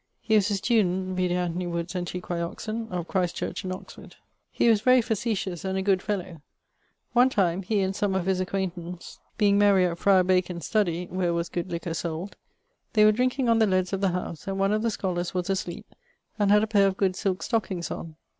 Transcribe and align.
He 0.19 0.33
was 0.33 0.49
a 0.49 0.55
student 0.55 1.15
(vide 1.15 1.31
Anthony 1.31 1.67
Wood's 1.67 1.93
Antiq. 1.93 2.31
Oxon.) 2.31 2.87
of 2.89 3.07
Christ 3.07 3.35
church 3.35 3.63
in 3.63 3.71
Oxford. 3.71 4.15
He 4.49 4.67
was 4.67 4.81
very 4.81 4.99
facetious, 4.99 5.63
and 5.63 5.77
a 5.77 5.83
good 5.83 6.01
fellowe. 6.01 6.41
One 7.13 7.29
time 7.29 7.61
he 7.61 7.81
and 7.81 7.95
some 7.95 8.15
of 8.15 8.25
his 8.25 8.39
acquaintance 8.39 9.19
being 9.37 9.59
merry 9.59 9.85
at 9.85 9.99
Fryar 9.99 10.23
Bacon's 10.25 10.65
study 10.65 11.05
(where 11.11 11.35
was 11.35 11.49
good 11.49 11.69
liquor 11.69 11.93
sold), 11.93 12.35
they 12.93 13.05
were 13.05 13.11
drinking 13.11 13.47
on 13.47 13.59
the 13.59 13.67
leads 13.67 13.93
of 13.93 14.01
the 14.01 14.09
house, 14.09 14.47
and 14.47 14.57
one 14.57 14.71
of 14.73 14.81
the 14.81 14.89
scholars 14.89 15.35
was 15.35 15.49
asleepe, 15.51 15.85
and 16.39 16.49
had 16.49 16.63
a 16.63 16.67
paire 16.67 16.87
of 16.87 16.97
good 16.97 17.15
silke 17.15 17.43
stockings 17.43 17.91
on. 17.91 18.15